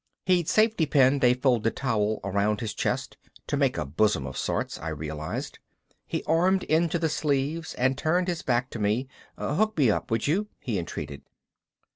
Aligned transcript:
He'd 0.25 0.49
safety 0.49 0.87
pinned 0.87 1.23
a 1.23 1.35
folded 1.35 1.75
towel 1.75 2.21
around 2.23 2.59
his 2.59 2.73
chest 2.73 3.17
to 3.45 3.55
make 3.55 3.77
a 3.77 3.85
bosom 3.85 4.25
of 4.25 4.35
sorts, 4.35 4.79
I 4.79 4.87
realized. 4.89 5.59
He 6.07 6.23
armed 6.23 6.63
into 6.63 6.97
the 6.97 7.07
sleeves 7.07 7.75
and 7.75 7.95
turned 7.95 8.27
his 8.27 8.41
back 8.41 8.71
to 8.71 8.79
me. 8.79 9.07
"Hook 9.37 9.77
me 9.77 9.91
up, 9.91 10.09
would 10.09 10.25
you?" 10.25 10.47
he 10.59 10.79
entreated. 10.79 11.21